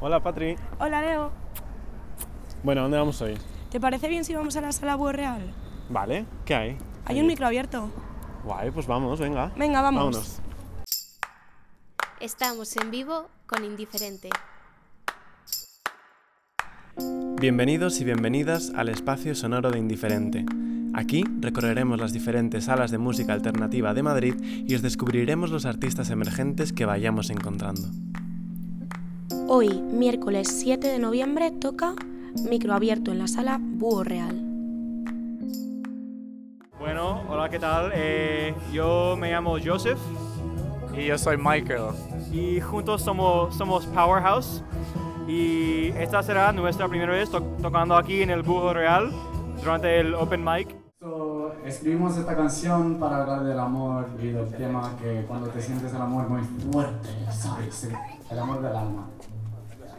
Hola, 0.00 0.22
Patri. 0.22 0.54
Hola, 0.78 1.02
Leo. 1.02 1.32
Bueno, 2.62 2.82
¿dónde 2.82 2.98
vamos 2.98 3.20
hoy? 3.20 3.36
¿Te 3.68 3.80
parece 3.80 4.08
bien 4.08 4.24
si 4.24 4.32
vamos 4.32 4.56
a 4.56 4.60
la 4.60 4.70
sala 4.70 4.94
Búho 4.94 5.10
Real? 5.10 5.52
Vale, 5.90 6.24
¿qué 6.44 6.54
hay? 6.54 6.78
Hay 7.04 7.20
un 7.20 7.26
micro 7.26 7.46
abierto. 7.46 7.90
Guay, 8.44 8.70
pues 8.70 8.86
vamos, 8.86 9.18
venga. 9.18 9.50
Venga, 9.56 9.82
vamos. 9.82 10.04
Vámonos. 10.04 10.40
Estamos 12.20 12.76
en 12.76 12.92
vivo 12.92 13.28
con 13.46 13.64
Indiferente. 13.64 14.30
Bienvenidos 17.40 18.00
y 18.00 18.04
bienvenidas 18.04 18.72
al 18.76 18.90
espacio 18.90 19.34
sonoro 19.34 19.72
de 19.72 19.78
Indiferente. 19.80 20.46
Aquí 20.94 21.24
recorreremos 21.40 21.98
las 21.98 22.12
diferentes 22.12 22.66
salas 22.66 22.92
de 22.92 22.98
música 22.98 23.32
alternativa 23.32 23.94
de 23.94 24.02
Madrid 24.04 24.34
y 24.42 24.74
os 24.76 24.82
descubriremos 24.82 25.50
los 25.50 25.66
artistas 25.66 26.10
emergentes 26.10 26.72
que 26.72 26.86
vayamos 26.86 27.30
encontrando. 27.30 27.88
Hoy, 29.48 29.80
miércoles 29.82 30.48
7 30.60 30.86
de 30.88 30.98
noviembre, 30.98 31.50
toca 31.50 31.94
micro 32.48 32.74
abierto 32.74 33.10
en 33.12 33.18
la 33.18 33.28
sala 33.28 33.58
Búho 33.60 34.04
Real. 34.04 34.40
Bueno, 36.78 37.22
hola, 37.28 37.48
¿qué 37.48 37.58
tal? 37.58 37.90
Eh, 37.94 38.54
yo 38.72 39.16
me 39.18 39.30
llamo 39.32 39.56
Joseph 39.62 39.98
Y 40.96 41.06
yo 41.06 41.18
soy 41.18 41.36
Michael. 41.36 41.92
y 42.32 42.60
juntos 42.60 43.02
somos, 43.02 43.54
somos 43.56 43.86
Powerhouse. 43.86 44.62
Y 45.26 45.88
esta 45.98 46.22
será 46.22 46.52
nuestra 46.52 46.88
primera 46.88 47.12
vez 47.12 47.30
to- 47.30 47.42
tocando 47.60 47.96
aquí 47.96 48.22
en 48.22 48.30
el 48.30 48.42
Búho 48.42 48.72
Real 48.72 49.10
durante 49.62 50.00
el 50.00 50.14
Open 50.14 50.42
Mic. 50.44 50.74
So, 51.00 51.52
escribimos 51.64 52.16
esta 52.16 52.34
canción 52.34 52.96
para 52.98 53.22
hablar 53.22 53.44
del 53.44 53.58
amor 53.58 54.06
y 54.20 54.28
del 54.28 54.48
tema 54.50 54.92
que 55.00 55.24
cuando 55.28 55.48
te 55.48 55.60
sientes 55.60 55.92
el 55.92 56.00
amor 56.00 56.28
muy 56.28 56.40
fuerte, 56.72 57.08
¿sabes? 57.30 57.84
El, 57.84 57.92
el 58.30 58.38
amor 58.38 58.62
del 58.62 58.74
alma. 58.74 59.08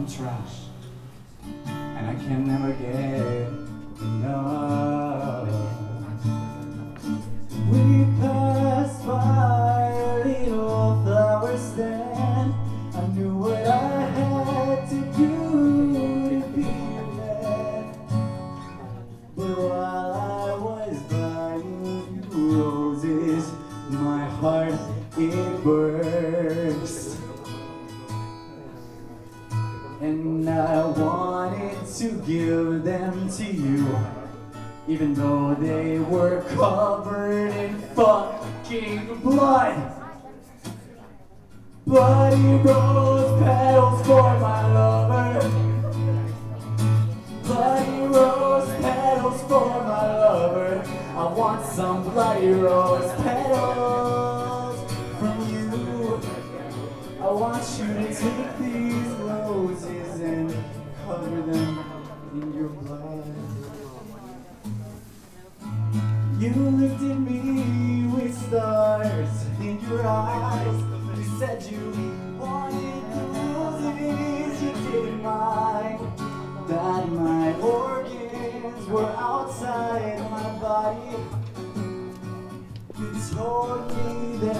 I'm 0.00 0.06
trash, 0.06 0.54
and 1.66 2.06
I 2.06 2.14
can 2.14 2.46
never 2.46 2.72
get 2.72 4.00
enough. 4.00 4.69
To 32.00 32.08
give 32.26 32.82
them 32.82 33.28
to 33.28 33.44
you, 33.44 33.86
even 34.88 35.12
though 35.12 35.54
they 35.54 35.98
were 35.98 36.40
covered 36.54 37.48
in 37.48 37.78
fucking 37.94 39.20
blood. 39.20 39.92
Bloody 41.86 42.54
rose 42.62 43.42
petals 43.42 44.06
for 44.06 44.22
my 44.38 44.72
lover. 44.72 45.50
Bloody 47.42 48.06
rose 48.06 48.70
petals 48.80 49.42
for 49.42 49.68
my 49.84 50.16
lover. 50.16 50.82
I 51.16 51.32
want 51.34 51.66
some 51.66 52.02
bloody 52.04 52.48
rose 52.48 53.12
petals 53.16 53.29
in 62.32 62.54
your 62.54 62.68
blood. 62.68 63.24
You 66.38 66.50
looked 66.52 67.02
at 67.02 67.18
me 67.18 68.06
with 68.06 68.36
stars 68.46 69.44
in 69.60 69.80
your 69.88 70.06
eyes. 70.06 70.80
You 71.16 71.38
said 71.38 71.62
you 71.70 71.92
wanted 72.38 73.02
the 73.12 73.22
roses, 73.54 74.62
you 74.62 74.72
didn't 74.90 75.22
mind 75.22 76.00
that 76.68 77.08
my 77.08 77.52
organs 77.60 78.86
were 78.88 79.12
outside 79.18 80.18
my 80.30 80.58
body. 80.60 81.16
You 82.98 83.10
told 83.34 83.88
me 83.88 84.36
that 84.46 84.56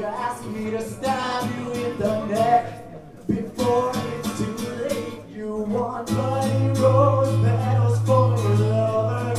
You 0.00 0.06
asked 0.06 0.46
me 0.46 0.70
to 0.70 0.80
stab 0.80 1.44
you 1.58 1.72
in 1.72 1.98
the 1.98 2.24
neck 2.24 3.26
before 3.26 3.92
it's 3.94 4.38
too 4.38 4.56
late. 4.78 5.28
You 5.28 5.56
want 5.56 6.06
bloody 6.06 6.80
rose 6.80 7.44
petals 7.44 7.98
for 8.06 8.34
your 8.34 8.54
lover. 8.72 9.34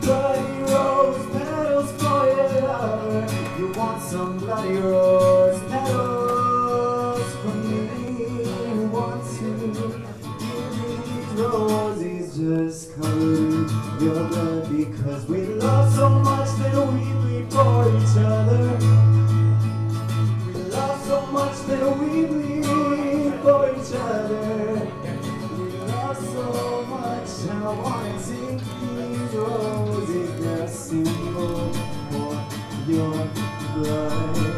Bloody 0.00 0.72
rose 0.72 1.26
petals 1.32 1.90
for 2.02 2.26
your 2.26 2.62
lover. 2.62 3.26
You 3.60 3.72
want 3.74 4.02
some 4.02 4.38
bloody 4.38 4.76
rose 4.78 5.60
petals 5.70 7.32
from 7.42 7.56
me. 7.70 8.42
You 8.74 8.88
want 8.88 9.22
to 9.38 9.46
give 9.60 10.74
these 10.80 11.40
roses 11.40 12.36
just 12.36 12.96
covered 12.96 13.70
your 14.02 14.24
blood 14.24 14.76
because 14.76 15.26
we 15.26 15.46
love 15.46 15.83
that 21.76 21.98
we 21.98 22.24
bleed 22.26 23.34
for 23.42 23.70
each 23.70 23.92
other. 23.94 24.90
We 25.58 25.66
love 25.78 26.16
so 26.16 26.84
much, 26.86 27.30
I 27.50 27.68
wanna 27.82 28.12
take 28.22 28.62
these 28.96 29.34
roses, 29.34 30.44
a 30.44 30.68
symbol 30.68 31.72
for 32.10 32.32
your 32.90 33.28
blood. 33.74 34.53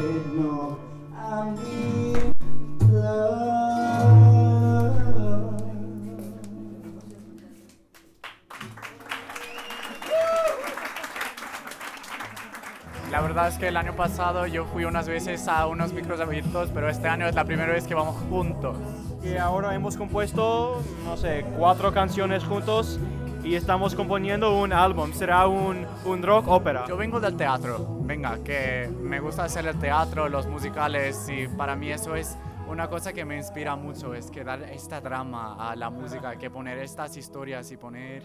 Verdad 13.37 13.53
es 13.53 13.59
que 13.59 13.69
el 13.69 13.77
año 13.77 13.95
pasado 13.95 14.47
yo 14.47 14.65
fui 14.65 14.87
unas 14.87 15.07
veces 15.07 15.47
a 15.47 15.67
unos 15.67 15.93
micros 15.93 16.19
abiertos, 16.21 16.71
pero 16.73 16.89
este 16.89 17.07
año 17.07 17.29
es 17.29 17.35
la 17.35 17.45
primera 17.45 17.71
vez 17.71 17.87
que 17.87 17.95
vamos 17.95 18.17
juntos. 18.31 18.79
Y 19.23 19.37
ahora 19.37 19.75
hemos 19.75 19.95
compuesto, 19.95 20.83
no 21.05 21.19
sé, 21.19 21.45
cuatro 21.59 21.93
canciones 21.93 22.43
juntos 22.43 22.99
y 23.45 23.55
estamos 23.55 23.95
componiendo 23.95 24.59
un 24.59 24.73
álbum. 24.73 25.13
Será 25.13 25.49
un, 25.49 25.87
un 26.07 26.23
rock 26.23 26.49
ópera. 26.49 26.87
Yo 26.89 26.97
vengo 26.97 27.21
del 27.21 27.37
teatro, 27.37 27.99
venga, 28.01 28.39
que 28.43 28.91
me 29.03 29.21
gusta 29.21 29.45
hacer 29.45 29.67
el 29.67 29.79
teatro, 29.79 30.31
los 30.31 30.47
musicales 30.47 31.29
y 31.29 31.47
para 31.47 31.77
mí 31.77 31.91
eso 31.91 32.17
es 32.17 32.39
una 32.67 32.89
cosa 32.89 33.13
que 33.13 33.27
me 33.27 33.37
inspira 33.37 33.77
mucho, 33.77 34.15
es 34.15 34.31
que 34.31 34.45
dar 34.45 34.63
esta 34.63 35.03
drama 35.03 35.57
a 35.59 35.77
la 35.77 35.91
música, 35.91 36.37
que 36.37 36.49
poner 36.49 36.79
estas 36.79 37.15
historias 37.19 37.71
y 37.71 37.77
poner, 37.77 38.23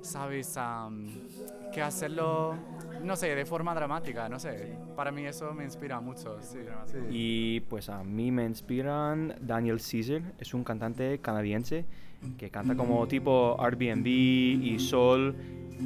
sabes, 0.00 0.56
Am, 0.56 1.06
que 1.70 1.82
hacerlo 1.82 2.54
no 3.04 3.16
sé, 3.16 3.34
de 3.34 3.44
forma 3.44 3.74
dramática, 3.74 4.28
no 4.28 4.38
sé. 4.38 4.76
Para 4.96 5.10
mí 5.10 5.24
eso 5.24 5.52
me 5.52 5.64
inspira 5.64 6.00
mucho, 6.00 6.38
sí. 6.40 6.58
Y 7.10 7.60
pues 7.60 7.88
a 7.88 8.02
mí 8.02 8.30
me 8.30 8.44
inspiran 8.44 9.34
Daniel 9.40 9.78
Caesar, 9.78 10.22
es 10.38 10.54
un 10.54 10.64
cantante 10.64 11.18
canadiense 11.18 11.84
que 12.38 12.50
canta 12.50 12.74
como 12.74 13.06
tipo 13.06 13.56
Airbnb 13.60 14.06
y 14.06 14.78
Soul. 14.78 15.34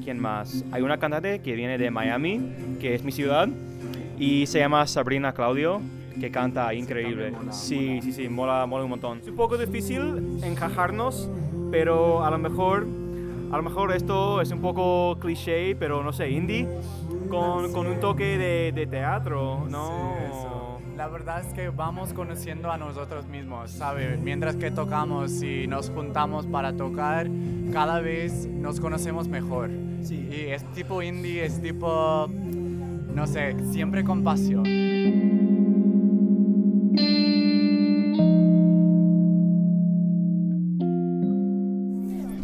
¿Quién 0.04 0.20
más? 0.20 0.64
Hay 0.70 0.82
una 0.82 0.98
cantante 0.98 1.40
que 1.40 1.54
viene 1.54 1.78
de 1.78 1.90
Miami, 1.90 2.76
que 2.78 2.94
es 2.94 3.02
mi 3.02 3.10
ciudad, 3.10 3.48
y 4.18 4.46
se 4.46 4.58
llama 4.58 4.86
Sabrina 4.86 5.32
Claudio, 5.32 5.80
que 6.20 6.30
canta 6.30 6.72
increíble. 6.74 7.32
Sí, 7.50 8.00
sí, 8.02 8.12
sí, 8.12 8.28
mola, 8.28 8.66
mola 8.66 8.84
un 8.84 8.90
montón. 8.90 9.18
Es 9.20 9.28
un 9.28 9.36
poco 9.36 9.56
difícil 9.56 10.40
encajarnos, 10.42 11.30
pero 11.70 12.24
a 12.24 12.30
lo 12.30 12.38
mejor, 12.38 12.86
a 13.50 13.56
lo 13.56 13.62
mejor 13.62 13.92
esto 13.92 14.40
es 14.40 14.50
un 14.50 14.60
poco 14.60 15.18
cliché, 15.20 15.74
pero 15.76 16.02
no 16.02 16.12
sé, 16.12 16.30
indie, 16.30 16.68
con, 17.30 17.72
con 17.72 17.86
un 17.86 18.00
toque 18.00 18.38
de, 18.38 18.72
de 18.72 18.86
teatro, 18.86 19.66
¿no? 19.68 20.78
La 20.96 21.06
verdad 21.06 21.42
es 21.46 21.54
que 21.54 21.68
vamos 21.68 22.12
conociendo 22.12 22.72
a 22.72 22.76
nosotros 22.76 23.26
mismos, 23.26 23.70
¿sabes? 23.70 24.18
Mientras 24.18 24.56
que 24.56 24.72
tocamos 24.72 25.42
y 25.42 25.68
nos 25.68 25.90
juntamos 25.90 26.46
para 26.46 26.72
tocar, 26.72 27.28
cada 27.72 28.00
vez 28.00 28.46
nos 28.46 28.80
conocemos 28.80 29.28
mejor. 29.28 29.70
Y 29.70 30.46
es 30.50 30.64
tipo 30.72 31.00
indie, 31.00 31.44
es 31.44 31.62
tipo, 31.62 32.28
no 33.14 33.26
sé, 33.28 33.56
siempre 33.70 34.02
con 34.02 34.24
pasión. 34.24 34.64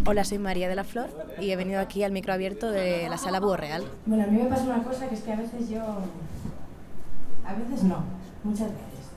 Hola, 0.06 0.22
soy 0.24 0.38
María 0.38 0.68
de 0.68 0.74
la 0.74 0.84
Flor 0.84 1.08
y 1.40 1.50
he 1.50 1.56
venido 1.56 1.80
aquí 1.80 2.02
al 2.02 2.12
micro 2.12 2.34
abierto 2.34 2.70
de 2.70 3.08
la 3.08 3.16
sala 3.16 3.40
Búho 3.40 3.56
Real. 3.56 3.82
Bueno, 4.04 4.24
a 4.24 4.26
mí 4.26 4.36
me 4.36 4.50
pasa 4.50 4.64
una 4.64 4.82
cosa 4.82 5.08
que 5.08 5.14
es 5.14 5.22
que 5.22 5.32
a 5.32 5.36
veces 5.36 5.70
yo. 5.70 5.80
A 5.80 7.54
veces 7.54 7.84
no, 7.84 8.04
muchas 8.42 8.68
veces. 8.68 9.12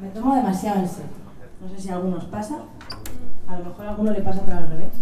Me 0.00 0.08
tomo 0.08 0.34
demasiado 0.34 0.80
en 0.80 0.88
serio. 0.88 1.10
No 1.60 1.68
sé 1.68 1.80
si 1.80 1.88
a 1.88 1.94
algunos 1.94 2.24
pasa. 2.24 2.62
A 3.46 3.58
lo 3.58 3.64
mejor 3.66 3.86
a 3.86 3.90
alguno 3.90 4.10
le 4.10 4.22
pasa, 4.22 4.42
pero 4.44 4.56
al 4.56 4.70
revés. 4.70 4.92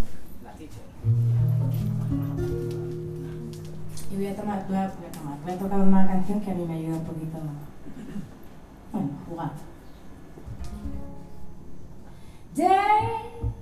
Y 4.13 4.17
voy 4.17 4.27
a 4.27 4.37
tomar, 4.37 4.67
voy 4.69 4.77
a, 4.77 4.93
voy 4.99 5.07
a 5.07 5.13
tomar, 5.13 5.39
voy 5.43 5.53
a 5.53 5.59
tocar 5.59 5.81
una 5.81 6.07
canción 6.07 6.41
que 6.43 6.51
a 6.51 6.55
mí 6.55 6.67
me 6.67 6.75
ayuda 6.75 6.97
un 6.97 7.05
poquito. 7.05 7.39
Bueno, 8.93 9.09
jugar. 9.31 9.53
Days 12.55 13.54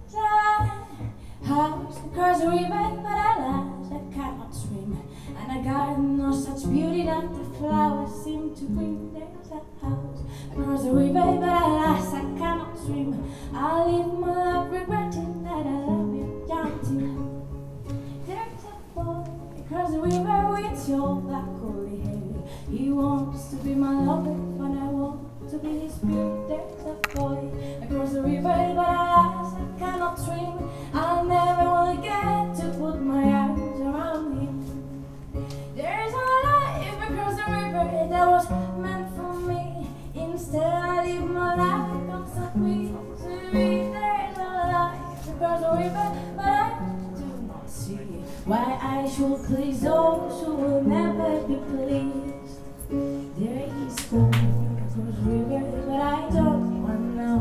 I 1.53 1.69
house 1.69 1.99
across 1.99 2.41
the 2.41 2.49
river, 2.49 2.69
but 2.69 3.13
alas, 3.13 3.93
I 3.93 4.15
cannot 4.15 4.55
swim. 4.55 4.99
And 5.37 5.61
a 5.61 5.63
garden 5.63 6.21
of 6.25 6.35
such 6.35 6.71
beauty 6.71 7.03
that 7.05 7.29
the 7.35 7.45
flowers 7.59 8.25
seem 8.25 8.57
to 8.57 8.65
bring. 8.65 9.13
There's 9.13 9.51
a 9.51 9.61
house 9.85 10.23
across 10.51 10.83
the 10.85 10.93
river, 10.93 11.13
but 11.13 11.63
alas, 11.63 12.15
I 12.15 12.23
cannot 12.41 12.79
swim. 12.79 13.31
I 13.55 13.85
live 13.85 14.15
my 14.19 14.33
life 14.33 14.73
regretting 14.73 15.45
that 15.45 15.67
I 15.67 15.79
love 15.85 16.15
you, 16.15 16.47
young 16.49 16.73
There's 18.27 18.65
a 18.65 18.95
boy 18.95 19.25
across 19.61 19.91
the 19.91 20.01
river 20.01 20.39
with 20.53 20.89
your 20.89 21.17
black 21.21 21.45
curly 21.61 22.01
hair. 22.01 22.33
He 22.71 22.91
wants 22.91 23.49
to 23.51 23.57
be 23.57 23.75
my 23.75 23.93
lover, 23.93 24.32
please 49.47 49.81
those 49.81 50.45
who 50.45 50.55
will 50.55 50.83
never 50.83 51.43
be 51.47 51.57
pleased. 51.71 52.61
There 53.39 53.65
is 53.87 53.95
gold 54.07 54.35
across 54.35 54.95
the 54.95 55.03
river, 55.31 55.63
but 55.87 56.01
I 56.01 56.31
don't 56.31 56.83
want 56.83 56.99
to 56.99 57.09
know. 57.19 57.41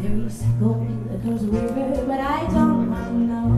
There 0.00 0.16
is 0.26 0.42
gold 0.58 0.86
across 1.14 1.40
the 1.42 1.48
river, 1.48 2.04
but 2.06 2.20
I 2.20 2.46
don't 2.46 2.90
want 2.90 3.06
to 3.06 3.18
know. 3.30 3.48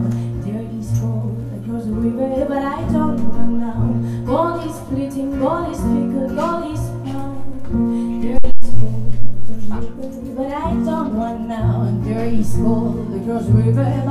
There 0.43 0.67
is 0.79 0.91
gold 0.99 1.39
across 1.57 1.85
the 1.85 1.93
river, 1.93 2.47
but 2.49 2.63
I 2.63 2.81
don't 2.93 3.21
want 3.29 3.49
to 3.49 3.57
know. 3.63 4.27
Gold 4.27 4.65
is 4.69 4.79
fleeting, 4.89 5.39
gold 5.39 5.71
is 5.71 5.79
fickle, 5.79 6.29
gold 6.35 6.75
is 6.75 6.85
fine. 7.05 8.21
There 8.21 8.41
is 8.45 8.71
gold 8.81 9.15
across 9.55 10.17
the 10.17 10.23
river, 10.23 10.35
but 10.35 10.53
I 10.53 10.71
don't 10.85 11.15
want 11.15 11.39
to 11.39 11.45
know. 11.49 12.01
There 12.05 12.27
is 12.27 12.55
gold 12.55 13.15
across 13.15 13.47
the 13.47 13.53
river, 13.53 14.03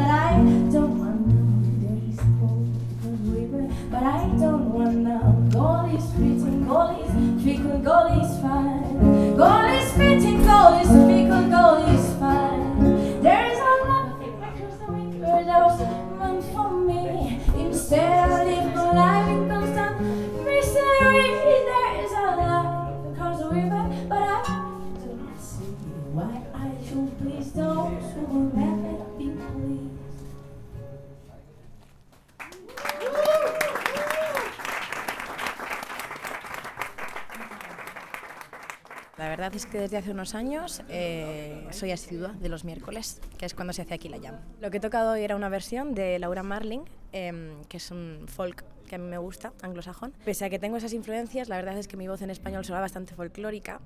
La 39.18 39.30
verdad 39.30 39.54
es 39.56 39.66
que 39.66 39.80
desde 39.80 39.98
hace 39.98 40.12
unos 40.12 40.36
años 40.36 40.84
eh, 40.90 41.66
soy 41.72 41.92
asidua 41.92 42.34
de 42.34 42.50
los 42.50 42.64
miércoles, 42.64 43.20
que 43.38 43.48
es 43.48 43.56
cuando 43.56 43.74
se 43.74 43.82
hace 43.82 43.96
aquí 43.96 44.10
la 44.10 44.20
jam. 44.20 44.36
Lo 44.62 44.70
que 44.70 44.78
he 44.78 44.80
tocado 44.80 45.14
hoy 45.14 45.24
era 45.24 45.36
una 45.36 45.50
versión 45.50 45.96
de 45.96 46.20
Laura 46.20 46.44
Marling, 46.44 46.82
em, 47.14 47.64
que 47.64 47.78
es 47.78 47.90
un 47.90 48.26
folk 48.28 48.64
que 48.88 48.96
a 48.96 48.98
mí 49.00 49.08
me 49.08 49.18
gusta, 49.18 49.54
anglosajón. 49.64 50.14
Pese 50.24 50.46
a 50.46 50.50
que 50.52 50.60
tengo 50.60 50.78
esas 50.78 50.94
influencias, 50.94 51.50
la 51.50 51.56
verdad 51.56 51.78
es 51.80 51.88
que 51.88 51.98
mi 51.98 52.08
voz 52.08 52.22
en 52.22 52.30
español 52.30 52.64
suena 52.64 52.80
bastante 52.80 53.16
folclórica 53.16 53.82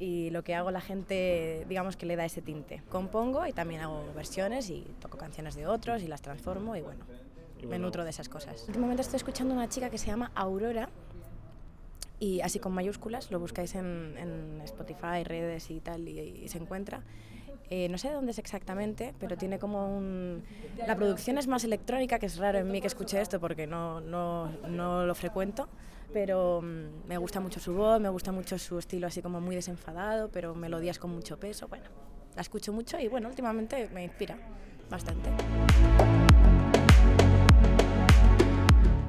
y 0.00 0.30
lo 0.30 0.42
que 0.42 0.56
hago 0.56 0.72
la 0.72 0.80
gente, 0.80 1.64
digamos 1.68 1.96
que 1.96 2.04
le 2.04 2.16
da 2.16 2.24
ese 2.24 2.42
tinte. 2.42 2.82
Compongo 2.88 3.46
y 3.46 3.52
también 3.52 3.80
hago 3.80 4.12
versiones 4.14 4.70
y 4.70 4.84
toco 4.98 5.18
canciones 5.18 5.54
de 5.54 5.68
otros 5.68 6.02
y 6.02 6.08
las 6.08 6.20
transformo 6.20 6.74
y 6.74 6.82
bueno, 6.82 7.04
me 7.68 7.78
nutro 7.78 8.02
de 8.02 8.10
esas 8.10 8.28
cosas. 8.28 8.64
Últimamente 8.66 9.02
estoy 9.02 9.18
escuchando 9.18 9.54
a 9.54 9.56
una 9.58 9.68
chica 9.68 9.88
que 9.88 9.98
se 9.98 10.08
llama 10.08 10.32
Aurora 10.34 10.90
y 12.24 12.40
así 12.40 12.58
con 12.58 12.72
mayúsculas, 12.72 13.30
lo 13.30 13.38
buscáis 13.38 13.74
en, 13.74 14.14
en 14.16 14.60
Spotify, 14.62 15.24
redes 15.24 15.70
y 15.70 15.80
tal, 15.80 16.08
y, 16.08 16.18
y 16.44 16.48
se 16.48 16.56
encuentra. 16.58 17.02
Eh, 17.68 17.88
no 17.88 17.98
sé 17.98 18.08
de 18.08 18.14
dónde 18.14 18.32
es 18.32 18.38
exactamente, 18.38 19.14
pero 19.18 19.36
tiene 19.36 19.58
como 19.58 19.94
un... 19.94 20.42
La 20.86 20.96
producción 20.96 21.36
es 21.36 21.46
más 21.46 21.64
electrónica, 21.64 22.18
que 22.18 22.26
es 22.26 22.38
raro 22.38 22.58
en 22.58 22.70
mí 22.70 22.80
que 22.80 22.86
escuche 22.86 23.20
esto 23.20 23.40
porque 23.40 23.66
no, 23.66 24.00
no, 24.00 24.50
no 24.68 25.04
lo 25.04 25.14
frecuento, 25.14 25.68
pero 26.12 26.62
mm, 26.62 27.08
me 27.08 27.18
gusta 27.18 27.40
mucho 27.40 27.60
su 27.60 27.74
voz, 27.74 28.00
me 28.00 28.08
gusta 28.08 28.32
mucho 28.32 28.58
su 28.58 28.78
estilo 28.78 29.06
así 29.06 29.20
como 29.20 29.40
muy 29.40 29.54
desenfadado, 29.54 30.30
pero 30.30 30.54
melodías 30.54 30.98
con 30.98 31.10
mucho 31.10 31.38
peso, 31.38 31.68
bueno, 31.68 31.84
la 32.34 32.42
escucho 32.42 32.72
mucho 32.72 32.98
y 32.98 33.08
bueno, 33.08 33.28
últimamente 33.28 33.88
me 33.92 34.04
inspira 34.04 34.36
bastante. 34.90 35.30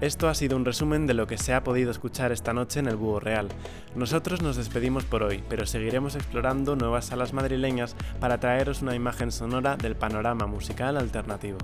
Esto 0.01 0.27
ha 0.27 0.35
sido 0.35 0.57
un 0.57 0.65
resumen 0.65 1.07
de 1.07 1.13
lo 1.13 1.25
que 1.25 1.37
se 1.37 1.53
ha 1.53 1.63
podido 1.63 1.89
escuchar 1.89 2.33
esta 2.33 2.53
noche 2.53 2.81
en 2.81 2.87
el 2.87 2.97
Búho 2.97 3.21
Real. 3.21 3.47
Nosotros 3.95 4.41
nos 4.41 4.57
despedimos 4.57 5.05
por 5.05 5.23
hoy, 5.23 5.41
pero 5.47 5.65
seguiremos 5.65 6.15
explorando 6.15 6.75
nuevas 6.75 7.05
salas 7.05 7.31
madrileñas 7.31 7.95
para 8.19 8.39
traeros 8.39 8.81
una 8.81 8.93
imagen 8.93 9.31
sonora 9.31 9.77
del 9.77 9.95
panorama 9.95 10.47
musical 10.47 10.97
alternativo. 10.97 11.59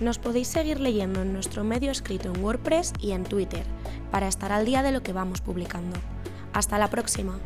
Nos 0.00 0.18
podéis 0.18 0.48
seguir 0.48 0.80
leyendo 0.80 1.22
en 1.22 1.32
nuestro 1.32 1.62
medio 1.62 1.92
escrito 1.92 2.32
en 2.32 2.42
WordPress 2.42 2.92
y 2.98 3.12
en 3.12 3.22
Twitter 3.22 3.64
para 4.10 4.26
estar 4.26 4.50
al 4.50 4.64
día 4.64 4.82
de 4.82 4.90
lo 4.90 5.02
que 5.02 5.12
vamos 5.12 5.40
publicando. 5.40 5.96
Hasta 6.52 6.76
la 6.76 6.88
próxima. 6.88 7.38